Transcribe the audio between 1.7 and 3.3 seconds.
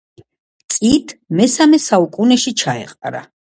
საუკუნეში ჩაეყარა.